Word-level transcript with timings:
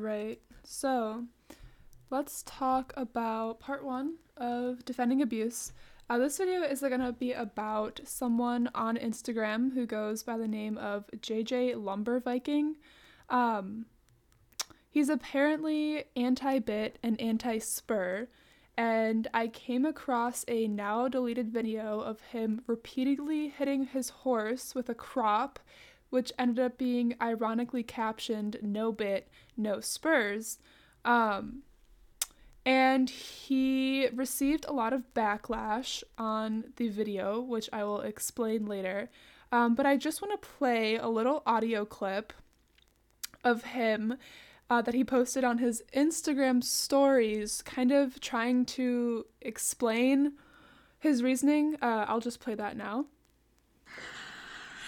right. 0.00 0.40
So 0.64 1.24
let's 2.10 2.42
talk 2.46 2.92
about 2.96 3.60
part 3.60 3.84
one 3.84 4.16
of 4.36 4.84
defending 4.84 5.22
abuse. 5.22 5.72
Uh, 6.08 6.18
this 6.18 6.38
video 6.38 6.62
is 6.62 6.80
going 6.80 7.00
to 7.00 7.12
be 7.12 7.32
about 7.32 8.00
someone 8.04 8.68
on 8.74 8.96
Instagram 8.96 9.74
who 9.74 9.86
goes 9.86 10.22
by 10.22 10.36
the 10.36 10.48
name 10.48 10.76
of 10.76 11.04
JJ 11.18 11.82
Lumber 11.82 12.18
Viking. 12.18 12.76
Um, 13.28 13.86
he's 14.90 15.08
apparently 15.08 16.04
anti 16.16 16.58
bit 16.58 16.98
and 17.02 17.20
anti 17.20 17.58
spur, 17.58 18.26
and 18.76 19.28
I 19.32 19.46
came 19.46 19.84
across 19.84 20.44
a 20.48 20.66
now 20.66 21.06
deleted 21.06 21.52
video 21.52 22.00
of 22.00 22.20
him 22.22 22.62
repeatedly 22.66 23.48
hitting 23.48 23.84
his 23.84 24.08
horse 24.08 24.74
with 24.74 24.88
a 24.88 24.94
crop, 24.94 25.60
which 26.10 26.32
ended 26.38 26.58
up 26.58 26.76
being 26.76 27.14
ironically 27.20 27.82
captioned 27.82 28.58
"No 28.62 28.92
bit, 28.92 29.28
no 29.56 29.80
spurs." 29.80 30.58
Um, 31.04 31.62
and 32.66 33.08
he 33.08 34.08
received 34.14 34.66
a 34.68 34.72
lot 34.72 34.92
of 34.92 35.14
backlash 35.14 36.02
on 36.18 36.72
the 36.76 36.88
video, 36.88 37.40
which 37.40 37.70
I 37.72 37.84
will 37.84 38.02
explain 38.02 38.66
later. 38.66 39.10
Um, 39.50 39.74
but 39.74 39.86
I 39.86 39.96
just 39.96 40.22
want 40.22 40.40
to 40.40 40.48
play 40.48 40.96
a 40.96 41.08
little 41.08 41.42
audio 41.46 41.84
clip 41.84 42.32
of 43.42 43.64
him 43.64 44.16
uh, 44.68 44.82
that 44.82 44.94
he 44.94 45.02
posted 45.02 45.42
on 45.42 45.58
his 45.58 45.82
Instagram 45.94 46.62
stories, 46.62 47.62
kind 47.62 47.90
of 47.90 48.20
trying 48.20 48.64
to 48.64 49.26
explain 49.40 50.34
his 50.98 51.22
reasoning. 51.22 51.76
Uh, 51.82 52.04
I'll 52.06 52.20
just 52.20 52.38
play 52.38 52.54
that 52.54 52.76
now. 52.76 53.06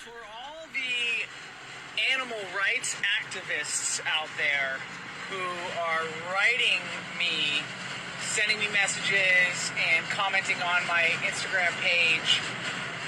For 0.04 0.10
all 0.10 0.66
the 0.72 1.26
animal 2.22 2.38
rights 2.56 2.94
activists 3.18 4.00
out 4.06 4.28
there 4.38 4.78
who 5.28 5.42
are 5.80 6.06
writing 6.30 6.78
me, 7.18 7.58
sending 8.20 8.58
me 8.60 8.66
messages, 8.72 9.72
and 9.90 10.06
commenting 10.06 10.54
on 10.62 10.86
my 10.86 11.10
Instagram 11.26 11.72
page 11.82 12.40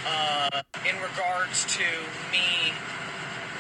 uh, 0.09 0.63
in 0.89 0.97
regards 1.01 1.65
to 1.77 1.85
me 2.33 2.75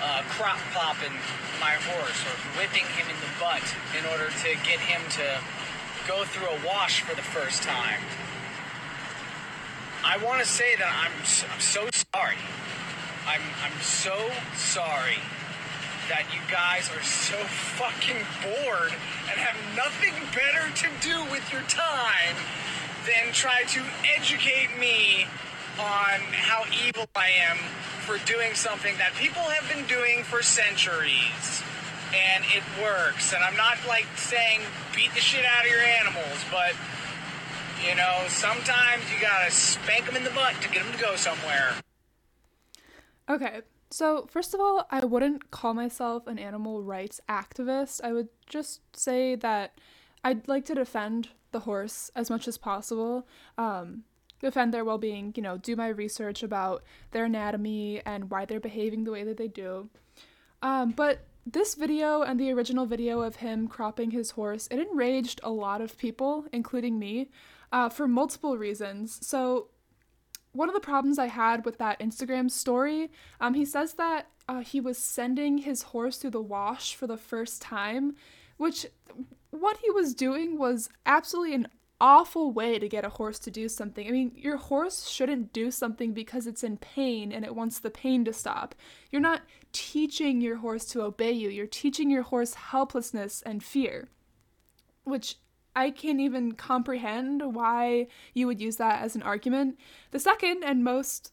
uh, 0.02 0.22
crop 0.30 0.58
popping 0.72 1.14
my 1.60 1.78
horse 1.86 2.18
or 2.26 2.34
whipping 2.58 2.86
him 2.98 3.06
in 3.06 3.16
the 3.22 3.30
butt 3.38 3.62
in 3.94 4.04
order 4.10 4.34
to 4.42 4.48
get 4.66 4.80
him 4.80 5.00
to 5.10 5.38
go 6.08 6.24
through 6.24 6.48
a 6.48 6.66
wash 6.66 7.02
for 7.02 7.14
the 7.14 7.22
first 7.22 7.62
time. 7.62 8.00
I 10.04 10.16
want 10.18 10.42
to 10.42 10.48
say 10.48 10.74
that 10.76 10.90
I'm, 10.90 11.12
I'm 11.22 11.60
so 11.60 11.86
sorry. 12.12 12.42
I'm, 13.28 13.40
I'm 13.62 13.80
so 13.80 14.18
sorry 14.56 15.18
that 16.08 16.26
you 16.32 16.40
guys 16.50 16.90
are 16.92 17.02
so 17.02 17.36
fucking 17.76 18.20
bored 18.42 18.92
and 19.30 19.36
have 19.40 19.56
nothing 19.76 20.12
better 20.36 20.68
to 20.76 20.88
do 21.00 21.24
with 21.30 21.44
your 21.52 21.62
time 21.62 22.36
than 23.06 23.32
try 23.32 23.64
to 23.64 23.80
educate 24.16 24.68
me 24.78 25.26
on 25.80 26.20
how 26.32 26.64
evil 26.86 27.06
I 27.16 27.30
am 27.48 27.56
for 28.04 28.18
doing 28.26 28.54
something 28.54 28.96
that 28.98 29.14
people 29.16 29.42
have 29.42 29.68
been 29.68 29.86
doing 29.86 30.24
for 30.24 30.42
centuries. 30.42 31.62
And 32.14 32.44
it 32.54 32.62
works. 32.80 33.32
And 33.34 33.42
I'm 33.42 33.56
not 33.56 33.78
like 33.88 34.06
saying 34.16 34.60
beat 34.94 35.12
the 35.14 35.20
shit 35.20 35.44
out 35.44 35.64
of 35.64 35.70
your 35.70 35.80
animals, 35.80 36.38
but 36.50 36.74
you 37.82 37.94
know, 37.96 38.24
sometimes 38.28 39.02
you 39.12 39.20
gotta 39.20 39.50
spank 39.50 40.06
them 40.06 40.16
in 40.16 40.24
the 40.24 40.30
butt 40.30 40.54
to 40.62 40.68
get 40.68 40.84
them 40.84 40.92
to 40.92 40.98
go 40.98 41.16
somewhere. 41.16 41.72
Okay, 43.28 43.62
so 43.90 44.26
first 44.30 44.54
of 44.54 44.60
all, 44.60 44.86
I 44.90 45.04
wouldn't 45.04 45.50
call 45.50 45.74
myself 45.74 46.26
an 46.26 46.38
animal 46.38 46.82
rights 46.82 47.20
activist. 47.28 48.00
I 48.02 48.12
would 48.12 48.28
just 48.46 48.80
say 48.96 49.34
that 49.36 49.78
I'd 50.22 50.48
like 50.48 50.64
to 50.66 50.74
defend 50.74 51.28
the 51.52 51.60
horse 51.60 52.10
as 52.16 52.30
much 52.30 52.48
as 52.48 52.58
possible. 52.58 53.26
Um, 53.56 54.04
defend 54.40 54.74
their 54.74 54.84
well 54.84 54.98
being, 54.98 55.32
you 55.36 55.42
know, 55.42 55.56
do 55.56 55.76
my 55.76 55.88
research 55.88 56.42
about 56.42 56.82
their 57.12 57.24
anatomy 57.24 58.02
and 58.04 58.30
why 58.30 58.44
they're 58.44 58.60
behaving 58.60 59.04
the 59.04 59.12
way 59.12 59.24
that 59.24 59.36
they 59.36 59.48
do. 59.48 59.88
Um, 60.62 60.90
but 60.90 61.26
this 61.46 61.74
video 61.74 62.22
and 62.22 62.40
the 62.40 62.50
original 62.52 62.86
video 62.86 63.20
of 63.20 63.36
him 63.36 63.68
cropping 63.68 64.10
his 64.10 64.32
horse, 64.32 64.66
it 64.70 64.78
enraged 64.78 65.40
a 65.42 65.50
lot 65.50 65.80
of 65.80 65.98
people, 65.98 66.46
including 66.52 66.98
me, 66.98 67.30
uh, 67.70 67.88
for 67.88 68.08
multiple 68.08 68.56
reasons. 68.56 69.18
So, 69.26 69.68
one 70.54 70.68
of 70.68 70.74
the 70.74 70.80
problems 70.80 71.18
I 71.18 71.26
had 71.26 71.64
with 71.64 71.78
that 71.78 71.98
Instagram 72.00 72.50
story, 72.50 73.10
um, 73.40 73.54
he 73.54 73.64
says 73.64 73.94
that 73.94 74.28
uh, 74.48 74.60
he 74.60 74.80
was 74.80 74.96
sending 74.96 75.58
his 75.58 75.82
horse 75.82 76.16
through 76.16 76.30
the 76.30 76.40
wash 76.40 76.94
for 76.94 77.06
the 77.06 77.16
first 77.16 77.60
time, 77.60 78.14
which 78.56 78.86
what 79.50 79.78
he 79.78 79.90
was 79.90 80.14
doing 80.14 80.56
was 80.56 80.88
absolutely 81.06 81.54
an 81.54 81.68
awful 82.00 82.52
way 82.52 82.78
to 82.78 82.88
get 82.88 83.04
a 83.04 83.08
horse 83.08 83.38
to 83.40 83.50
do 83.50 83.68
something. 83.68 84.06
I 84.06 84.10
mean, 84.10 84.32
your 84.36 84.56
horse 84.56 85.08
shouldn't 85.08 85.52
do 85.52 85.70
something 85.70 86.12
because 86.12 86.46
it's 86.46 86.64
in 86.64 86.76
pain 86.76 87.32
and 87.32 87.44
it 87.44 87.54
wants 87.54 87.78
the 87.78 87.90
pain 87.90 88.24
to 88.24 88.32
stop. 88.32 88.74
You're 89.10 89.22
not 89.22 89.42
teaching 89.72 90.40
your 90.40 90.56
horse 90.56 90.84
to 90.86 91.02
obey 91.02 91.32
you, 91.32 91.48
you're 91.48 91.66
teaching 91.66 92.10
your 92.10 92.22
horse 92.22 92.54
helplessness 92.54 93.42
and 93.42 93.62
fear, 93.62 94.08
which 95.04 95.36
I 95.76 95.90
can't 95.90 96.20
even 96.20 96.52
comprehend 96.52 97.54
why 97.54 98.06
you 98.32 98.46
would 98.46 98.60
use 98.60 98.76
that 98.76 99.02
as 99.02 99.16
an 99.16 99.22
argument. 99.22 99.78
The 100.10 100.18
second 100.18 100.62
and 100.64 100.84
most 100.84 101.32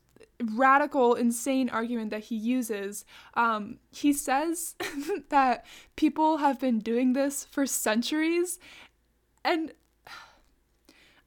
radical, 0.55 1.13
insane 1.13 1.69
argument 1.69 2.09
that 2.11 2.25
he 2.25 2.35
uses, 2.35 3.05
um, 3.35 3.77
he 3.91 4.11
says 4.13 4.75
that 5.29 5.65
people 5.95 6.37
have 6.37 6.59
been 6.59 6.79
doing 6.79 7.13
this 7.13 7.45
for 7.45 7.65
centuries. 7.65 8.59
And 9.43 9.73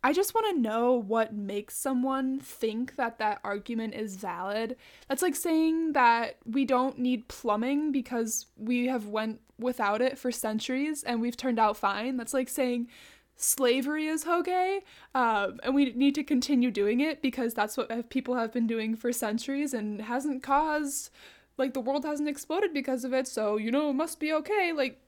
I 0.04 0.12
just 0.12 0.34
want 0.34 0.54
to 0.54 0.60
know 0.60 0.92
what 0.92 1.32
makes 1.32 1.74
someone 1.78 2.38
think 2.38 2.96
that 2.96 3.18
that 3.20 3.40
argument 3.42 3.94
is 3.94 4.16
valid. 4.16 4.76
That's 5.08 5.22
like 5.22 5.34
saying 5.34 5.94
that 5.94 6.36
we 6.44 6.66
don't 6.66 6.98
need 6.98 7.26
plumbing 7.28 7.90
because 7.90 8.44
we 8.58 8.86
have 8.88 9.06
went 9.06 9.40
without 9.58 10.02
it 10.02 10.18
for 10.18 10.30
centuries 10.30 11.04
and 11.04 11.22
we've 11.22 11.38
turned 11.38 11.58
out 11.58 11.78
fine. 11.78 12.18
That's 12.18 12.34
like 12.34 12.50
saying 12.50 12.88
slavery 13.36 14.06
is 14.06 14.26
okay 14.26 14.82
um, 15.14 15.58
and 15.62 15.74
we 15.74 15.92
need 15.94 16.14
to 16.16 16.22
continue 16.22 16.70
doing 16.70 17.00
it 17.00 17.22
because 17.22 17.54
that's 17.54 17.76
what 17.76 18.10
people 18.10 18.34
have 18.34 18.52
been 18.52 18.66
doing 18.66 18.94
for 18.94 19.10
centuries 19.10 19.72
and 19.74 20.02
hasn't 20.02 20.42
caused 20.42 21.10
like 21.56 21.74
the 21.74 21.80
world 21.80 22.04
hasn't 22.04 22.28
exploded 22.28 22.72
because 22.72 23.04
of 23.04 23.12
it 23.12 23.26
so 23.26 23.56
you 23.56 23.72
know 23.72 23.90
it 23.90 23.94
must 23.94 24.20
be 24.20 24.32
okay 24.32 24.72
like 24.72 25.00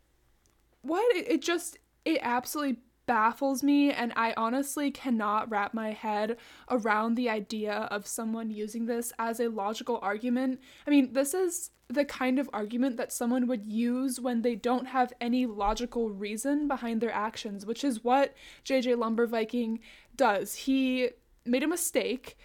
what 0.82 1.04
it, 1.14 1.28
it 1.28 1.40
just 1.40 1.78
it 2.04 2.18
absolutely 2.20 2.80
baffles 3.06 3.62
me 3.62 3.92
and 3.92 4.12
I 4.16 4.34
honestly 4.36 4.90
cannot 4.90 5.50
wrap 5.50 5.72
my 5.72 5.92
head 5.92 6.36
around 6.70 7.14
the 7.14 7.30
idea 7.30 7.88
of 7.90 8.06
someone 8.06 8.50
using 8.50 8.86
this 8.86 9.12
as 9.18 9.40
a 9.40 9.48
logical 9.48 9.98
argument. 10.02 10.60
I 10.86 10.90
mean, 10.90 11.12
this 11.12 11.32
is 11.34 11.70
the 11.88 12.04
kind 12.04 12.38
of 12.38 12.50
argument 12.52 12.96
that 12.96 13.12
someone 13.12 13.46
would 13.46 13.64
use 13.64 14.20
when 14.20 14.42
they 14.42 14.56
don't 14.56 14.86
have 14.86 15.12
any 15.20 15.46
logical 15.46 16.10
reason 16.10 16.66
behind 16.66 17.00
their 17.00 17.12
actions, 17.12 17.64
which 17.64 17.84
is 17.84 18.02
what 18.02 18.34
JJ 18.64 18.98
Lumber 18.98 19.26
Viking 19.26 19.78
does. 20.16 20.54
He 20.54 21.10
made 21.44 21.62
a 21.62 21.68
mistake 21.68 22.36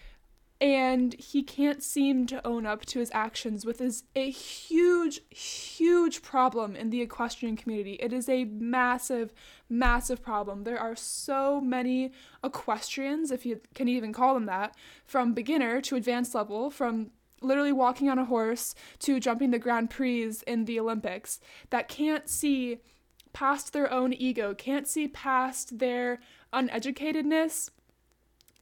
and 0.61 1.15
he 1.15 1.41
can't 1.41 1.81
seem 1.81 2.27
to 2.27 2.45
own 2.47 2.67
up 2.67 2.85
to 2.85 2.99
his 2.99 3.09
actions 3.15 3.65
with 3.65 3.81
is 3.81 4.03
a 4.15 4.29
huge 4.29 5.21
huge 5.35 6.21
problem 6.21 6.75
in 6.75 6.91
the 6.91 7.01
equestrian 7.01 7.57
community. 7.57 7.93
It 7.93 8.13
is 8.13 8.29
a 8.29 8.45
massive 8.45 9.33
massive 9.67 10.21
problem. 10.21 10.63
There 10.63 10.79
are 10.79 10.95
so 10.95 11.59
many 11.59 12.11
equestrians 12.43 13.31
if 13.31 13.45
you 13.45 13.59
can 13.73 13.87
even 13.87 14.13
call 14.13 14.35
them 14.35 14.45
that 14.45 14.75
from 15.05 15.33
beginner 15.33 15.81
to 15.81 15.95
advanced 15.95 16.35
level 16.35 16.69
from 16.69 17.09
literally 17.41 17.71
walking 17.71 18.07
on 18.07 18.19
a 18.19 18.25
horse 18.25 18.75
to 18.99 19.19
jumping 19.19 19.49
the 19.49 19.57
grand 19.57 19.89
prix 19.89 20.31
in 20.45 20.65
the 20.65 20.79
olympics 20.79 21.39
that 21.71 21.87
can't 21.87 22.29
see 22.29 22.77
past 23.33 23.73
their 23.73 23.91
own 23.91 24.13
ego 24.13 24.53
can't 24.53 24.87
see 24.87 25.07
past 25.07 25.79
their 25.79 26.19
uneducatedness 26.53 27.71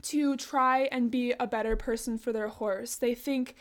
to 0.03 0.37
try 0.37 0.89
and 0.91 1.11
be 1.11 1.33
a 1.39 1.47
better 1.47 1.75
person 1.75 2.17
for 2.17 2.31
their 2.31 2.47
horse. 2.47 2.95
They 2.95 3.15
think 3.15 3.55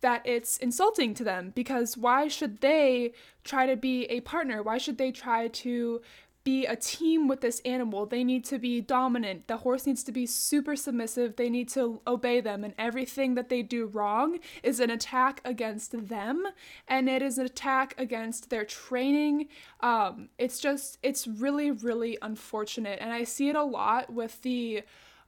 that 0.00 0.22
it's 0.26 0.58
insulting 0.58 1.14
to 1.14 1.24
them 1.24 1.52
because 1.54 1.96
why 1.96 2.28
should 2.28 2.60
they 2.60 3.12
try 3.42 3.64
to 3.66 3.76
be 3.76 4.04
a 4.04 4.20
partner? 4.20 4.62
Why 4.62 4.76
should 4.76 4.98
they 4.98 5.10
try 5.10 5.48
to 5.48 6.02
be 6.44 6.66
a 6.66 6.76
team 6.76 7.26
with 7.26 7.40
this 7.40 7.60
animal? 7.60 8.04
They 8.04 8.22
need 8.22 8.44
to 8.44 8.58
be 8.58 8.82
dominant. 8.82 9.48
The 9.48 9.56
horse 9.56 9.86
needs 9.86 10.04
to 10.04 10.12
be 10.12 10.26
super 10.26 10.76
submissive. 10.76 11.36
They 11.36 11.48
need 11.48 11.70
to 11.70 12.02
obey 12.06 12.42
them, 12.42 12.64
and 12.64 12.74
everything 12.76 13.34
that 13.36 13.48
they 13.48 13.62
do 13.62 13.86
wrong 13.86 14.40
is 14.62 14.78
an 14.78 14.90
attack 14.90 15.40
against 15.42 16.08
them, 16.08 16.44
and 16.86 17.08
it 17.08 17.22
is 17.22 17.38
an 17.38 17.46
attack 17.46 17.94
against 17.96 18.50
their 18.50 18.66
training. 18.66 19.48
Um, 19.80 20.28
it's 20.36 20.60
just, 20.60 20.98
it's 21.02 21.26
really, 21.26 21.70
really 21.70 22.18
unfortunate, 22.20 22.98
and 23.00 23.10
I 23.10 23.24
see 23.24 23.48
it 23.48 23.56
a 23.56 23.64
lot 23.64 24.12
with 24.12 24.42
the 24.42 24.82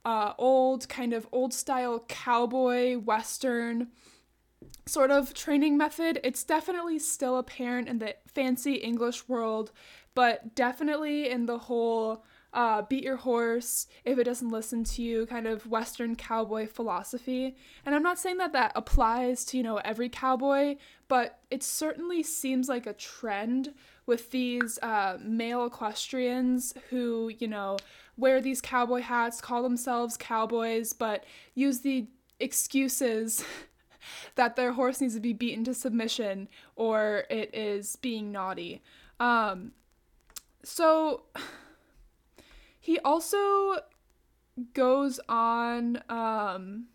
uh, 0.07 0.33
old 0.37 0.87
kind 0.87 1.11
of 1.11 1.27
old 1.33 1.53
style 1.53 1.99
cowboy 2.07 2.97
western 2.97 3.89
sort 4.85 5.11
of 5.11 5.33
training 5.33 5.77
method. 5.77 6.21
It's 6.23 6.45
definitely 6.45 6.97
still 6.97 7.37
apparent 7.37 7.89
in 7.89 7.99
the 7.99 8.15
fancy 8.25 8.75
English 8.75 9.27
world, 9.27 9.73
but 10.15 10.55
definitely 10.55 11.29
in 11.29 11.45
the 11.45 11.57
whole 11.57 12.23
uh, 12.53 12.81
beat 12.83 13.03
your 13.03 13.17
horse 13.17 13.87
if 14.05 14.17
it 14.17 14.23
doesn't 14.23 14.49
listen 14.49 14.83
to 14.83 15.01
you 15.01 15.25
kind 15.25 15.47
of 15.47 15.67
Western 15.67 16.15
cowboy 16.15 16.67
philosophy. 16.67 17.55
And 17.85 17.93
I'm 17.93 18.03
not 18.03 18.19
saying 18.19 18.37
that 18.37 18.53
that 18.53 18.71
applies 18.75 19.45
to, 19.45 19.57
you 19.57 19.63
know, 19.63 19.77
every 19.77 20.09
cowboy, 20.09 20.77
but 21.07 21.39
it 21.51 21.63
certainly 21.63 22.23
seems 22.23 22.69
like 22.69 22.87
a 22.87 22.93
trend 22.93 23.73
with 24.05 24.31
these 24.31 24.79
uh, 24.81 25.17
male 25.21 25.65
equestrians 25.65 26.73
who, 26.89 27.31
you 27.39 27.47
know, 27.47 27.77
wear 28.15 28.41
these 28.41 28.61
cowboy 28.61 29.01
hats, 29.01 29.41
call 29.41 29.61
themselves 29.61 30.17
cowboys, 30.17 30.93
but 30.93 31.25
use 31.53 31.81
the 31.81 32.07
excuses 32.39 33.43
that 34.35 34.55
their 34.55 34.73
horse 34.73 35.01
needs 35.01 35.13
to 35.15 35.19
be 35.19 35.33
beaten 35.33 35.63
to 35.65 35.73
submission 35.73 36.47
or 36.75 37.25
it 37.29 37.53
is 37.53 37.97
being 37.97 38.31
naughty. 38.31 38.81
Um, 39.19 39.73
so 40.63 41.23
he 42.87 42.99
also 42.99 43.79
goes 44.73 45.19
on 45.27 46.01
um, 46.07 46.85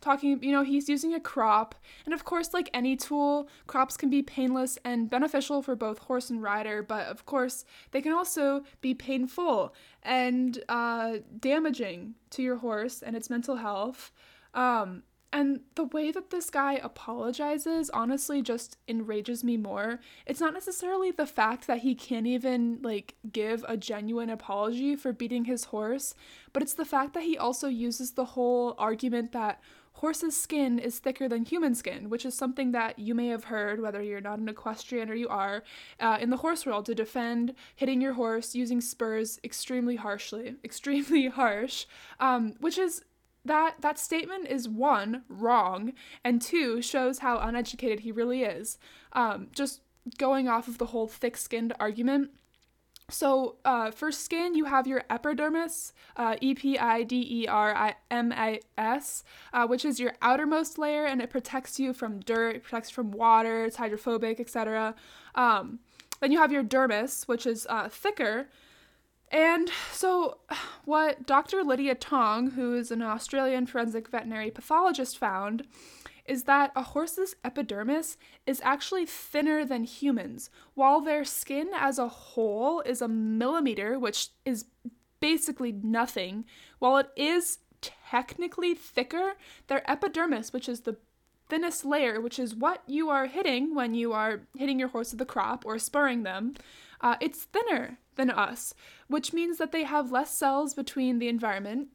talking, 0.00 0.42
you 0.42 0.50
know, 0.50 0.64
he's 0.64 0.88
using 0.88 1.14
a 1.14 1.20
crop. 1.20 1.76
And 2.06 2.12
of 2.12 2.24
course, 2.24 2.52
like 2.52 2.68
any 2.74 2.96
tool, 2.96 3.48
crops 3.68 3.96
can 3.96 4.10
be 4.10 4.20
painless 4.20 4.80
and 4.84 5.08
beneficial 5.08 5.62
for 5.62 5.76
both 5.76 5.98
horse 6.00 6.28
and 6.28 6.42
rider, 6.42 6.82
but 6.82 7.06
of 7.06 7.24
course, 7.24 7.64
they 7.92 8.02
can 8.02 8.10
also 8.10 8.64
be 8.80 8.94
painful 8.94 9.72
and 10.02 10.58
uh, 10.68 11.18
damaging 11.38 12.16
to 12.30 12.42
your 12.42 12.56
horse 12.56 13.00
and 13.00 13.14
its 13.14 13.30
mental 13.30 13.54
health. 13.54 14.10
Um, 14.54 15.04
and 15.36 15.60
the 15.74 15.84
way 15.84 16.10
that 16.10 16.30
this 16.30 16.48
guy 16.48 16.80
apologizes 16.82 17.90
honestly 17.90 18.40
just 18.40 18.78
enrages 18.88 19.44
me 19.44 19.58
more. 19.58 20.00
It's 20.24 20.40
not 20.40 20.54
necessarily 20.54 21.10
the 21.10 21.26
fact 21.26 21.66
that 21.66 21.80
he 21.80 21.94
can't 21.94 22.26
even 22.26 22.78
like 22.80 23.16
give 23.30 23.62
a 23.68 23.76
genuine 23.76 24.30
apology 24.30 24.96
for 24.96 25.12
beating 25.12 25.44
his 25.44 25.64
horse, 25.64 26.14
but 26.54 26.62
it's 26.62 26.72
the 26.72 26.86
fact 26.86 27.12
that 27.12 27.24
he 27.24 27.36
also 27.36 27.68
uses 27.68 28.12
the 28.12 28.24
whole 28.24 28.74
argument 28.78 29.32
that 29.32 29.60
horse's 29.92 30.34
skin 30.40 30.78
is 30.78 31.00
thicker 31.00 31.28
than 31.28 31.44
human 31.44 31.74
skin, 31.74 32.08
which 32.08 32.24
is 32.24 32.32
something 32.32 32.72
that 32.72 32.98
you 32.98 33.14
may 33.14 33.26
have 33.26 33.44
heard, 33.44 33.78
whether 33.78 34.02
you're 34.02 34.22
not 34.22 34.38
an 34.38 34.48
equestrian 34.48 35.10
or 35.10 35.14
you 35.14 35.28
are, 35.28 35.62
uh, 36.00 36.16
in 36.18 36.30
the 36.30 36.38
horse 36.38 36.64
world 36.64 36.86
to 36.86 36.94
defend 36.94 37.54
hitting 37.74 38.00
your 38.00 38.14
horse 38.14 38.54
using 38.54 38.80
spurs 38.80 39.38
extremely 39.44 39.96
harshly, 39.96 40.54
extremely 40.64 41.28
harsh, 41.28 41.84
um, 42.20 42.54
which 42.58 42.78
is 42.78 43.02
that 43.46 43.76
that 43.80 43.98
statement 43.98 44.46
is 44.46 44.68
one 44.68 45.22
wrong 45.28 45.92
and 46.24 46.40
two 46.42 46.82
shows 46.82 47.18
how 47.20 47.38
uneducated 47.38 48.00
he 48.00 48.12
really 48.12 48.42
is 48.42 48.78
um, 49.12 49.48
just 49.52 49.80
going 50.18 50.48
off 50.48 50.68
of 50.68 50.78
the 50.78 50.86
whole 50.86 51.08
thick-skinned 51.08 51.72
argument. 51.80 52.30
So 53.08 53.56
uh, 53.64 53.92
for 53.92 54.10
skin 54.10 54.56
you 54.56 54.64
have 54.64 54.88
your 54.88 55.04
epidermis 55.08 55.92
uh, 56.16 56.34
e-p-i-d-e-r-i-m-i-s 56.40 56.84
uh, 59.52 59.66
which 59.66 59.84
is 59.84 60.00
your 60.00 60.14
outermost 60.22 60.76
layer 60.76 61.04
and 61.04 61.22
it 61.22 61.30
protects 61.30 61.78
you 61.78 61.92
from 61.92 62.18
dirt 62.20 62.56
it 62.56 62.64
protects 62.64 62.90
from 62.90 63.12
water 63.12 63.64
it's 63.64 63.76
hydrophobic 63.76 64.40
etc 64.40 64.96
um, 65.36 65.78
then 66.20 66.32
you 66.32 66.38
have 66.38 66.50
your 66.50 66.64
dermis 66.64 67.28
which 67.28 67.46
is 67.46 67.64
uh, 67.70 67.88
thicker 67.88 68.48
and 69.30 69.70
so, 69.92 70.38
what 70.84 71.26
Dr. 71.26 71.62
Lydia 71.62 71.94
Tong, 71.94 72.52
who 72.52 72.74
is 72.74 72.90
an 72.90 73.02
Australian 73.02 73.66
forensic 73.66 74.08
veterinary 74.08 74.50
pathologist, 74.50 75.18
found 75.18 75.66
is 76.24 76.44
that 76.44 76.72
a 76.74 76.82
horse's 76.82 77.36
epidermis 77.44 78.16
is 78.46 78.60
actually 78.64 79.06
thinner 79.06 79.64
than 79.64 79.84
humans, 79.84 80.50
while 80.74 81.00
their 81.00 81.24
skin 81.24 81.70
as 81.74 81.98
a 81.98 82.08
whole 82.08 82.80
is 82.80 83.00
a 83.00 83.08
millimeter, 83.08 83.98
which 83.98 84.30
is 84.44 84.64
basically 85.20 85.72
nothing. 85.72 86.44
While 86.80 86.96
it 86.98 87.10
is 87.16 87.58
technically 87.80 88.74
thicker, 88.74 89.34
their 89.68 89.88
epidermis, 89.88 90.52
which 90.52 90.68
is 90.68 90.80
the 90.80 90.96
thinnest 91.48 91.84
layer, 91.84 92.20
which 92.20 92.38
is 92.38 92.54
what 92.54 92.82
you 92.86 93.08
are 93.08 93.26
hitting 93.26 93.74
when 93.74 93.94
you 93.94 94.12
are 94.12 94.42
hitting 94.56 94.78
your 94.78 94.88
horse 94.88 95.10
with 95.10 95.18
the 95.18 95.26
crop 95.26 95.64
or 95.64 95.78
spurring 95.78 96.22
them, 96.22 96.54
uh, 97.00 97.16
it's 97.20 97.44
thinner 97.44 97.98
than 98.16 98.30
us, 98.30 98.74
which 99.08 99.32
means 99.32 99.58
that 99.58 99.72
they 99.72 99.84
have 99.84 100.12
less 100.12 100.34
cells 100.34 100.74
between 100.74 101.18
the 101.18 101.28
environment 101.28 101.88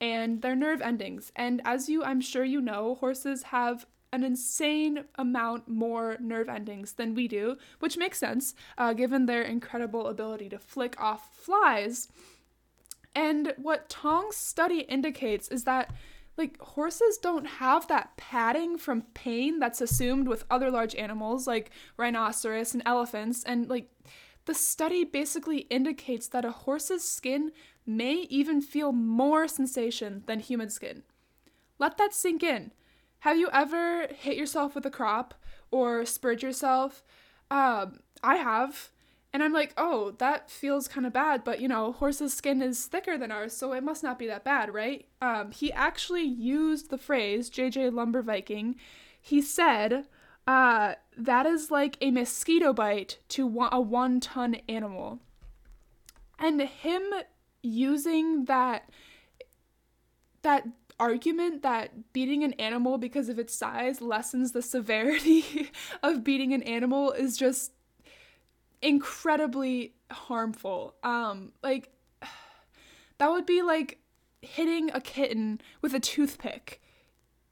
and 0.00 0.42
their 0.42 0.56
nerve 0.56 0.80
endings. 0.80 1.32
And 1.34 1.60
as 1.64 1.88
you, 1.88 2.04
I'm 2.04 2.20
sure 2.20 2.44
you 2.44 2.60
know, 2.60 2.96
horses 2.96 3.44
have 3.44 3.86
an 4.12 4.22
insane 4.22 5.04
amount 5.16 5.68
more 5.68 6.16
nerve 6.20 6.48
endings 6.48 6.92
than 6.92 7.14
we 7.14 7.28
do, 7.28 7.56
which 7.80 7.98
makes 7.98 8.18
sense 8.18 8.54
uh, 8.78 8.92
given 8.92 9.26
their 9.26 9.42
incredible 9.42 10.06
ability 10.06 10.48
to 10.50 10.58
flick 10.58 10.98
off 11.00 11.34
flies. 11.34 12.08
And 13.14 13.54
what 13.56 13.88
Tong's 13.88 14.36
study 14.36 14.80
indicates 14.80 15.48
is 15.48 15.64
that 15.64 15.90
like 16.36 16.60
horses 16.60 17.18
don't 17.18 17.46
have 17.46 17.88
that 17.88 18.16
padding 18.16 18.76
from 18.76 19.02
pain 19.14 19.58
that's 19.58 19.80
assumed 19.80 20.28
with 20.28 20.44
other 20.50 20.70
large 20.70 20.94
animals 20.94 21.46
like 21.46 21.70
rhinoceros 21.96 22.74
and 22.74 22.82
elephants 22.84 23.42
and 23.44 23.68
like 23.68 23.90
the 24.46 24.54
study 24.54 25.04
basically 25.04 25.58
indicates 25.70 26.28
that 26.28 26.44
a 26.44 26.52
horse's 26.52 27.06
skin 27.06 27.52
may 27.84 28.26
even 28.30 28.60
feel 28.60 28.92
more 28.92 29.46
sensation 29.46 30.22
than 30.26 30.40
human 30.40 30.70
skin. 30.70 31.02
Let 31.78 31.98
that 31.98 32.14
sink 32.14 32.42
in. 32.42 32.72
Have 33.20 33.36
you 33.36 33.48
ever 33.52 34.06
hit 34.08 34.36
yourself 34.36 34.74
with 34.74 34.86
a 34.86 34.90
crop 34.90 35.34
or 35.70 36.04
spurred 36.06 36.42
yourself? 36.42 37.02
Um, 37.50 38.00
I 38.22 38.36
have. 38.36 38.90
And 39.36 39.42
I'm 39.42 39.52
like, 39.52 39.74
oh, 39.76 40.12
that 40.12 40.50
feels 40.50 40.88
kind 40.88 41.06
of 41.06 41.12
bad, 41.12 41.44
but 41.44 41.60
you 41.60 41.68
know, 41.68 41.92
horse's 41.92 42.32
skin 42.32 42.62
is 42.62 42.86
thicker 42.86 43.18
than 43.18 43.30
ours, 43.30 43.54
so 43.54 43.74
it 43.74 43.84
must 43.84 44.02
not 44.02 44.18
be 44.18 44.26
that 44.28 44.44
bad, 44.44 44.72
right? 44.72 45.04
Um, 45.20 45.52
he 45.52 45.70
actually 45.74 46.22
used 46.22 46.88
the 46.88 46.96
phrase, 46.96 47.50
JJ 47.50 47.92
Lumber 47.92 48.22
Viking. 48.22 48.76
He 49.20 49.42
said, 49.42 50.06
uh, 50.46 50.94
that 51.18 51.44
is 51.44 51.70
like 51.70 51.98
a 52.00 52.10
mosquito 52.10 52.72
bite 52.72 53.18
to 53.28 53.44
a 53.70 53.78
one 53.78 54.20
ton 54.20 54.54
animal. 54.70 55.20
And 56.38 56.62
him 56.62 57.02
using 57.62 58.46
that 58.46 58.88
that 60.40 60.66
argument 60.98 61.60
that 61.60 62.14
beating 62.14 62.42
an 62.42 62.54
animal 62.54 62.96
because 62.96 63.28
of 63.28 63.38
its 63.38 63.54
size 63.54 64.00
lessens 64.00 64.52
the 64.52 64.62
severity 64.62 65.70
of 66.02 66.24
beating 66.24 66.54
an 66.54 66.62
animal 66.62 67.12
is 67.12 67.36
just 67.36 67.72
incredibly 68.86 69.94
harmful. 70.10 70.94
Um 71.02 71.52
like 71.62 71.90
that 73.18 73.30
would 73.30 73.46
be 73.46 73.62
like 73.62 73.98
hitting 74.42 74.90
a 74.92 75.00
kitten 75.00 75.60
with 75.82 75.94
a 75.94 76.00
toothpick. 76.00 76.80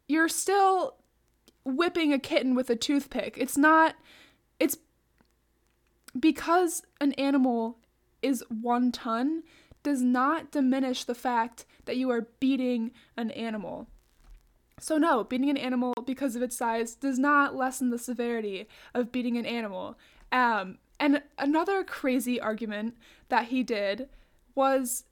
You're 0.09 0.29
still 0.29 0.97
whipping 1.65 2.13
a 2.13 2.19
kitten 2.19 2.55
with 2.55 2.71
a 2.71 2.77
toothpick. 2.77 3.37
It's 3.39 3.57
not, 3.57 3.97
it's 4.61 4.77
because 6.19 6.83
an 7.01 7.13
animal 7.15 7.79
is 8.23 8.45
one 8.49 8.93
ton 8.93 9.43
does 9.83 10.03
not 10.03 10.51
diminish 10.51 11.05
the 11.05 11.15
fact 11.15 11.67
that 11.85 11.97
you 11.97 12.11
are 12.11 12.29
beating 12.41 12.93
an 13.17 13.31
animal. 13.33 13.89
So, 14.81 14.99
no, 14.99 15.25
beating 15.25 15.51
an 15.51 15.57
animal 15.57 15.95
because 16.07 16.37
of 16.37 16.43
its 16.43 16.57
size 16.57 16.95
does 16.95 17.19
not 17.19 17.55
lessen 17.55 17.91
the 17.91 17.99
severity 17.99 18.69
of 18.93 19.13
beating 19.13 19.37
an 19.37 19.47
animal. 19.47 19.99
Um, 20.33 20.79
and 21.05 21.23
another 21.37 21.85
crazy 21.85 22.41
argument 22.41 22.97
that 23.29 23.49
he 23.49 23.63
did 23.63 24.09
was 24.55 25.05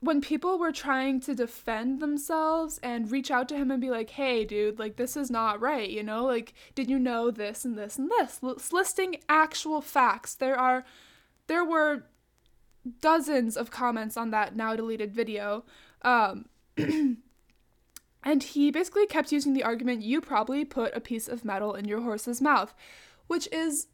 when 0.00 0.20
people 0.20 0.58
were 0.58 0.70
trying 0.70 1.18
to 1.20 1.34
defend 1.34 2.00
themselves 2.00 2.78
and 2.82 3.10
reach 3.10 3.30
out 3.30 3.48
to 3.48 3.56
him 3.56 3.70
and 3.70 3.80
be 3.80 3.88
like, 3.88 4.10
hey, 4.10 4.44
dude, 4.44 4.78
like, 4.78 4.96
this 4.96 5.16
is 5.16 5.30
not 5.30 5.62
right, 5.62 5.88
you 5.88 6.02
know? 6.02 6.26
Like, 6.26 6.52
did 6.74 6.90
you 6.90 6.98
know 6.98 7.30
this 7.30 7.64
and 7.64 7.78
this 7.78 7.96
and 7.96 8.10
this? 8.10 8.38
L- 8.42 8.58
listing 8.70 9.16
actual 9.30 9.80
facts. 9.80 10.34
There 10.34 10.58
are, 10.58 10.84
there 11.46 11.64
were 11.64 12.04
dozens 13.00 13.56
of 13.56 13.70
comments 13.70 14.18
on 14.18 14.30
that 14.32 14.54
now 14.54 14.76
deleted 14.76 15.14
video. 15.14 15.64
Um, 16.02 16.50
and 16.76 18.42
he 18.42 18.70
basically 18.70 19.06
kept 19.06 19.32
using 19.32 19.54
the 19.54 19.64
argument, 19.64 20.02
you 20.02 20.20
probably 20.20 20.66
put 20.66 20.94
a 20.94 21.00
piece 21.00 21.28
of 21.28 21.46
metal 21.46 21.74
in 21.74 21.86
your 21.86 22.02
horse's 22.02 22.42
mouth, 22.42 22.74
which 23.26 23.48
is 23.50 23.86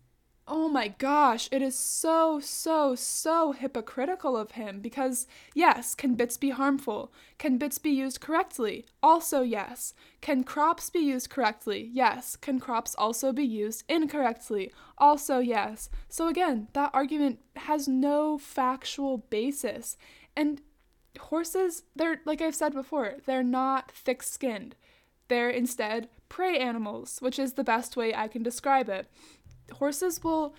Oh 0.46 0.68
my 0.68 0.88
gosh, 0.88 1.48
it 1.50 1.62
is 1.62 1.78
so, 1.78 2.38
so, 2.38 2.94
so 2.94 3.52
hypocritical 3.52 4.36
of 4.36 4.52
him 4.52 4.80
because, 4.80 5.26
yes, 5.54 5.94
can 5.94 6.16
bits 6.16 6.36
be 6.36 6.50
harmful? 6.50 7.10
Can 7.38 7.56
bits 7.56 7.78
be 7.78 7.88
used 7.88 8.20
correctly? 8.20 8.84
Also, 9.02 9.40
yes. 9.40 9.94
Can 10.20 10.44
crops 10.44 10.90
be 10.90 10.98
used 10.98 11.30
correctly? 11.30 11.88
Yes. 11.90 12.36
Can 12.36 12.60
crops 12.60 12.94
also 12.96 13.32
be 13.32 13.42
used 13.42 13.84
incorrectly? 13.88 14.70
Also, 14.98 15.38
yes. 15.38 15.88
So, 16.10 16.28
again, 16.28 16.68
that 16.74 16.90
argument 16.92 17.38
has 17.56 17.88
no 17.88 18.36
factual 18.36 19.16
basis. 19.16 19.96
And 20.36 20.60
horses, 21.18 21.84
they're, 21.96 22.20
like 22.26 22.42
I've 22.42 22.54
said 22.54 22.74
before, 22.74 23.14
they're 23.24 23.42
not 23.42 23.90
thick 23.90 24.22
skinned. 24.22 24.76
They're 25.28 25.48
instead 25.48 26.10
prey 26.28 26.58
animals, 26.58 27.16
which 27.20 27.38
is 27.38 27.54
the 27.54 27.64
best 27.64 27.96
way 27.96 28.14
I 28.14 28.28
can 28.28 28.42
describe 28.42 28.90
it 28.90 29.08
horses 29.73 30.23
will 30.23 30.54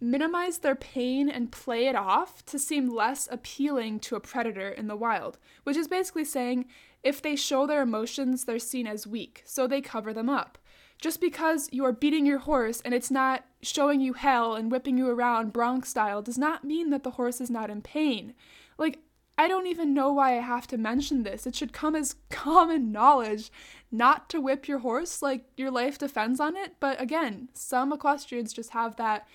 minimize 0.00 0.58
their 0.58 0.74
pain 0.74 1.28
and 1.28 1.52
play 1.52 1.86
it 1.86 1.96
off 1.96 2.44
to 2.46 2.58
seem 2.58 2.94
less 2.94 3.28
appealing 3.30 3.98
to 3.98 4.16
a 4.16 4.20
predator 4.20 4.68
in 4.68 4.88
the 4.88 4.96
wild, 4.96 5.38
which 5.64 5.76
is 5.76 5.88
basically 5.88 6.24
saying 6.24 6.66
if 7.02 7.22
they 7.22 7.36
show 7.36 7.66
their 7.66 7.82
emotions, 7.82 8.44
they're 8.44 8.58
seen 8.58 8.86
as 8.86 9.06
weak, 9.06 9.42
so 9.46 9.66
they 9.66 9.80
cover 9.80 10.12
them 10.12 10.28
up. 10.28 10.58
Just 11.00 11.20
because 11.20 11.68
you 11.72 11.84
are 11.84 11.92
beating 11.92 12.26
your 12.26 12.38
horse 12.38 12.80
and 12.84 12.94
it's 12.94 13.10
not 13.10 13.44
showing 13.62 14.00
you 14.00 14.14
hell 14.14 14.54
and 14.54 14.70
whipping 14.70 14.96
you 14.96 15.08
around 15.08 15.52
Bronx 15.52 15.90
style 15.90 16.22
does 16.22 16.38
not 16.38 16.64
mean 16.64 16.90
that 16.90 17.02
the 17.02 17.12
horse 17.12 17.40
is 17.40 17.50
not 17.50 17.70
in 17.70 17.82
pain. 17.82 18.34
Like, 18.78 19.00
I 19.38 19.48
don't 19.48 19.66
even 19.66 19.92
know 19.92 20.12
why 20.12 20.36
I 20.36 20.40
have 20.40 20.66
to 20.68 20.78
mention 20.78 21.22
this. 21.22 21.46
It 21.46 21.54
should 21.54 21.72
come 21.72 21.94
as 21.94 22.16
common 22.30 22.90
knowledge 22.90 23.50
not 23.92 24.28
to 24.30 24.40
whip 24.40 24.66
your 24.66 24.78
horse, 24.78 25.22
like 25.22 25.44
your 25.56 25.70
life 25.70 25.98
depends 25.98 26.40
on 26.40 26.56
it. 26.56 26.76
But 26.80 27.00
again, 27.00 27.48
some 27.52 27.92
equestrians 27.92 28.52
just 28.52 28.70
have 28.70 28.96
that 28.96 29.26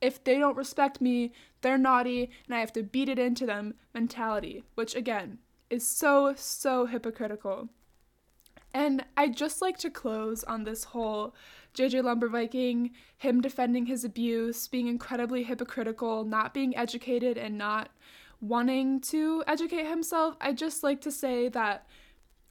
if 0.00 0.22
they 0.22 0.38
don't 0.38 0.56
respect 0.56 1.00
me, 1.00 1.32
they're 1.60 1.78
naughty 1.78 2.30
and 2.46 2.54
I 2.54 2.60
have 2.60 2.72
to 2.74 2.82
beat 2.82 3.08
it 3.08 3.18
into 3.18 3.46
them 3.46 3.74
mentality, 3.94 4.64
which 4.74 4.94
again 4.94 5.38
is 5.70 5.86
so, 5.86 6.34
so 6.36 6.86
hypocritical. 6.86 7.68
And 8.74 9.04
I'd 9.16 9.36
just 9.36 9.62
like 9.62 9.78
to 9.78 9.90
close 9.90 10.44
on 10.44 10.64
this 10.64 10.84
whole 10.84 11.34
JJ 11.74 12.04
Lumber 12.04 12.28
Viking, 12.28 12.90
him 13.16 13.40
defending 13.40 13.86
his 13.86 14.04
abuse, 14.04 14.68
being 14.68 14.88
incredibly 14.88 15.42
hypocritical, 15.42 16.24
not 16.24 16.52
being 16.52 16.76
educated, 16.76 17.38
and 17.38 17.56
not 17.56 17.90
wanting 18.40 19.00
to 19.00 19.42
educate 19.46 19.86
himself. 19.86 20.36
I'd 20.40 20.58
just 20.58 20.82
like 20.82 21.00
to 21.02 21.10
say 21.10 21.48
that 21.48 21.86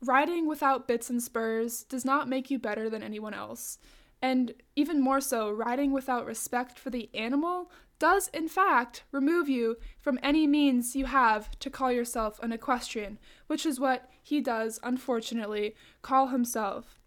riding 0.03 0.47
without 0.47 0.87
bits 0.87 1.09
and 1.09 1.21
spurs 1.21 1.83
does 1.83 2.05
not 2.05 2.29
make 2.29 2.51
you 2.51 2.59
better 2.59 2.89
than 2.89 3.03
anyone 3.03 3.33
else. 3.33 3.79
And 4.21 4.53
even 4.75 5.01
more 5.01 5.21
so, 5.21 5.49
riding 5.51 5.91
without 5.91 6.25
respect 6.25 6.79
for 6.79 6.89
the 6.89 7.09
animal 7.13 7.71
does, 7.99 8.29
in 8.29 8.47
fact, 8.47 9.03
remove 9.11 9.49
you 9.49 9.77
from 9.99 10.19
any 10.21 10.45
means 10.45 10.95
you 10.95 11.05
have 11.05 11.57
to 11.59 11.69
call 11.69 11.91
yourself 11.91 12.39
an 12.41 12.51
equestrian, 12.51 13.17
which 13.47 13.65
is 13.65 13.79
what 13.79 14.09
he 14.21 14.39
does, 14.39 14.79
unfortunately, 14.83 15.75
call 16.01 16.27
himself. 16.27 16.99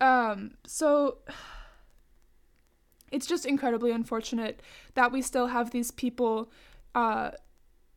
Um, 0.00 0.52
so 0.66 1.18
it's 3.12 3.26
just 3.26 3.46
incredibly 3.46 3.92
unfortunate 3.92 4.60
that 4.94 5.12
we 5.12 5.22
still 5.22 5.48
have 5.48 5.70
these 5.70 5.90
people 5.90 6.50
uh, 6.94 7.32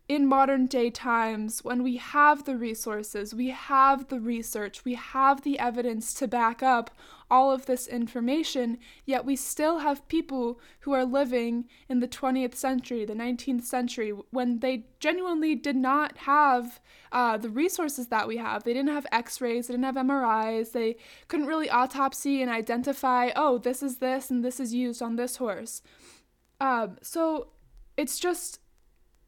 in 0.07 0.27
modern 0.27 0.67
day 0.67 0.91
times 0.91 1.63
when 1.63 1.81
we 1.81 1.97
have 1.97 2.45
the 2.45 2.55
resources, 2.55 3.33
we 3.33 3.49
have 3.49 4.07
the 4.07 4.19
research, 4.19 4.85
we 4.85 4.93
have 4.93 5.41
the 5.41 5.57
evidence 5.57 6.13
to 6.13 6.27
back 6.27 6.61
up 6.61 6.91
all 7.31 7.51
of 7.51 7.65
this 7.65 7.87
information, 7.87 8.77
yet 9.05 9.25
we 9.25 9.35
still 9.35 9.79
have 9.79 10.07
people 10.07 10.59
who 10.81 10.93
are 10.93 11.03
living 11.03 11.65
in 11.89 12.01
the 12.01 12.07
20th 12.07 12.53
century, 12.53 13.03
the 13.03 13.15
19th 13.15 13.63
century, 13.63 14.11
when 14.29 14.59
they 14.59 14.85
genuinely 14.99 15.55
did 15.55 15.75
not 15.75 16.15
have 16.19 16.79
uh, 17.11 17.35
the 17.35 17.49
resources 17.49 18.09
that 18.09 18.27
we 18.27 18.37
have. 18.37 18.63
They 18.63 18.73
didn't 18.73 18.93
have 18.93 19.07
x 19.11 19.41
rays, 19.41 19.67
they 19.67 19.73
didn't 19.73 19.85
have 19.85 19.95
MRIs, 19.95 20.71
they 20.71 20.97
couldn't 21.27 21.47
really 21.47 21.69
autopsy 21.69 22.43
and 22.43 22.51
identify, 22.51 23.31
oh, 23.35 23.57
this 23.57 23.81
is 23.81 23.97
this 23.97 24.29
and 24.29 24.45
this 24.45 24.59
is 24.59 24.71
used 24.71 25.01
on 25.01 25.15
this 25.15 25.37
horse. 25.37 25.81
Um, 26.61 26.97
so 27.01 27.47
it's 27.97 28.19
just 28.19 28.59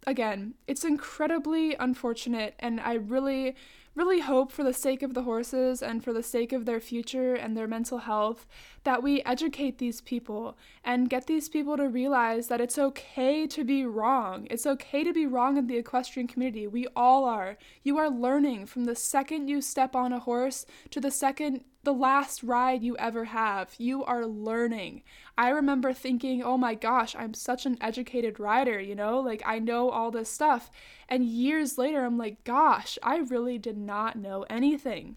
again, 0.08 0.54
it's 0.68 0.86
incredibly 0.86 1.76
unfortunate, 1.76 2.56
and 2.60 2.80
I 2.80 2.94
really, 2.94 3.56
really 3.94 4.22
hope 4.22 4.54
for 4.54 4.64
the 4.64 4.74
sake 4.74 5.04
of 5.04 5.14
the 5.14 5.24
horses 5.24 5.84
and 5.84 6.02
for 6.02 6.14
the 6.14 6.24
sake 6.24 6.54
of 6.54 6.66
their 6.66 6.80
future 6.80 7.36
and 7.36 7.58
their 7.58 7.68
mental 7.68 7.98
health 7.98 8.48
that 8.86 9.04
we 9.04 9.22
educate 9.24 9.80
these 9.80 10.00
people 10.00 10.58
and 10.82 11.10
get 11.10 11.28
these 11.28 11.50
people 11.50 11.76
to 11.76 11.90
realize 11.90 12.48
that 12.48 12.62
it's 12.62 12.78
okay 12.78 13.46
to 13.48 13.66
be 13.66 13.86
wrong. 13.86 14.48
It's 14.50 14.66
okay 14.66 15.04
to 15.04 15.12
be 15.12 15.26
wrong 15.26 15.58
in 15.58 15.68
the 15.68 15.78
equestrian 15.78 16.28
community. 16.28 16.68
We 16.68 16.88
all 16.96 17.26
are. 17.26 17.58
You 17.84 17.98
are 17.98 18.10
learning 18.10 18.68
from 18.68 18.86
the 18.86 18.96
second 18.96 19.50
you 19.50 19.62
step 19.62 19.94
on 19.94 20.14
a 20.14 20.20
horse 20.20 20.66
to 20.92 21.02
the 21.02 21.12
second 21.12 21.66
the 21.88 21.94
last 21.94 22.44
ride 22.44 22.84
you 22.84 22.98
ever 22.98 23.24
have. 23.24 23.74
You 23.78 24.04
are 24.04 24.26
learning. 24.26 25.04
I 25.38 25.48
remember 25.48 25.94
thinking, 25.94 26.44
oh 26.44 26.58
my 26.58 26.76
gosh, 26.76 27.16
I'm 27.16 27.34
such 27.34 27.66
an 27.66 27.78
educated 27.80 28.42
rider, 28.42 28.78
you 28.78 28.94
know? 28.94 29.22
Like, 29.22 29.42
I 29.46 29.60
know 29.60 29.90
all 29.90 30.12
this 30.12 30.30
stuff. 30.30 30.70
And 31.08 31.24
years 31.24 31.78
later, 31.78 32.04
I'm 32.04 32.18
like, 32.18 32.44
gosh, 32.44 33.00
I 33.02 33.20
really 33.20 33.58
did 33.58 33.78
not 33.78 34.18
know 34.18 34.46
anything. 34.50 35.16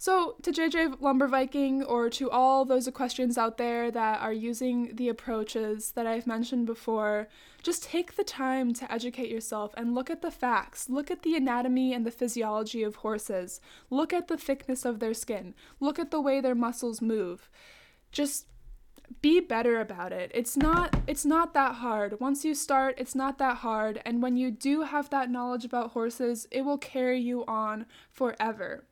So, 0.00 0.36
to 0.44 0.50
JJ 0.50 1.02
Lumber 1.02 1.28
Viking, 1.28 1.82
or 1.82 2.08
to 2.08 2.30
all 2.30 2.64
those 2.64 2.88
equestrians 2.88 3.36
out 3.36 3.58
there 3.58 3.90
that 3.90 4.22
are 4.22 4.32
using 4.32 4.96
the 4.96 5.10
approaches 5.10 5.92
that 5.92 6.06
I've 6.06 6.26
mentioned 6.26 6.64
before, 6.64 7.28
just 7.62 7.84
take 7.84 8.16
the 8.16 8.24
time 8.24 8.72
to 8.72 8.90
educate 8.90 9.28
yourself 9.28 9.74
and 9.76 9.94
look 9.94 10.08
at 10.08 10.22
the 10.22 10.30
facts. 10.30 10.88
Look 10.88 11.10
at 11.10 11.20
the 11.20 11.36
anatomy 11.36 11.92
and 11.92 12.06
the 12.06 12.10
physiology 12.10 12.82
of 12.82 12.96
horses. 12.96 13.60
Look 13.90 14.14
at 14.14 14.28
the 14.28 14.38
thickness 14.38 14.86
of 14.86 15.00
their 15.00 15.12
skin. 15.12 15.54
Look 15.80 15.98
at 15.98 16.10
the 16.10 16.22
way 16.22 16.40
their 16.40 16.54
muscles 16.54 17.02
move. 17.02 17.50
Just 18.10 18.46
be 19.20 19.38
better 19.38 19.82
about 19.82 20.14
it. 20.14 20.30
It's 20.32 20.56
not 20.56 20.98
it's 21.06 21.26
not 21.26 21.52
that 21.52 21.74
hard. 21.74 22.20
Once 22.20 22.42
you 22.42 22.54
start, 22.54 22.94
it's 22.96 23.14
not 23.14 23.36
that 23.36 23.58
hard, 23.58 24.00
and 24.06 24.22
when 24.22 24.38
you 24.38 24.50
do 24.50 24.80
have 24.80 25.10
that 25.10 25.28
knowledge 25.28 25.66
about 25.66 25.90
horses, 25.90 26.46
it 26.50 26.62
will 26.62 26.78
carry 26.78 27.20
you 27.20 27.44
on 27.44 27.84
forever. 28.10 28.84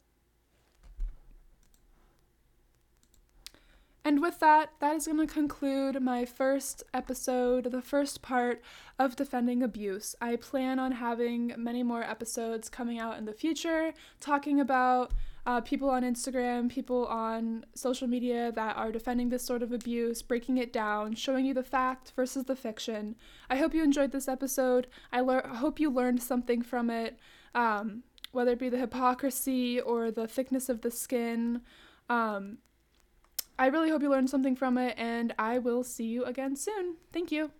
And 4.04 4.22
with 4.22 4.38
that, 4.40 4.70
that 4.80 4.96
is 4.96 5.06
going 5.06 5.18
to 5.26 5.32
conclude 5.32 6.00
my 6.00 6.24
first 6.24 6.82
episode, 6.94 7.64
the 7.64 7.82
first 7.82 8.22
part 8.22 8.62
of 8.98 9.16
Defending 9.16 9.62
Abuse. 9.62 10.14
I 10.20 10.36
plan 10.36 10.78
on 10.78 10.92
having 10.92 11.52
many 11.58 11.82
more 11.82 12.02
episodes 12.02 12.68
coming 12.68 12.98
out 12.98 13.18
in 13.18 13.26
the 13.26 13.32
future, 13.32 13.92
talking 14.20 14.60
about 14.60 15.12
uh, 15.46 15.60
people 15.60 15.88
on 15.88 16.02
Instagram, 16.02 16.70
people 16.70 17.06
on 17.06 17.64
social 17.74 18.06
media 18.06 18.52
that 18.52 18.76
are 18.76 18.92
defending 18.92 19.30
this 19.30 19.42
sort 19.42 19.62
of 19.62 19.72
abuse, 19.72 20.20
breaking 20.22 20.58
it 20.58 20.72
down, 20.72 21.14
showing 21.14 21.44
you 21.44 21.54
the 21.54 21.62
fact 21.62 22.12
versus 22.14 22.44
the 22.44 22.56
fiction. 22.56 23.16
I 23.48 23.56
hope 23.56 23.74
you 23.74 23.82
enjoyed 23.82 24.12
this 24.12 24.28
episode. 24.28 24.86
I 25.12 25.20
le- 25.20 25.48
hope 25.48 25.80
you 25.80 25.90
learned 25.90 26.22
something 26.22 26.62
from 26.62 26.90
it, 26.90 27.18
um, 27.54 28.02
whether 28.32 28.52
it 28.52 28.58
be 28.58 28.68
the 28.68 28.78
hypocrisy 28.78 29.80
or 29.80 30.10
the 30.10 30.28
thickness 30.28 30.68
of 30.68 30.82
the 30.82 30.90
skin. 30.90 31.62
Um, 32.10 32.58
I 33.58 33.66
really 33.66 33.90
hope 33.90 34.02
you 34.02 34.10
learned 34.10 34.30
something 34.30 34.54
from 34.54 34.78
it, 34.78 34.94
and 34.96 35.34
I 35.38 35.58
will 35.58 35.82
see 35.82 36.04
you 36.06 36.24
again 36.24 36.54
soon. 36.54 36.96
Thank 37.12 37.32
you. 37.32 37.50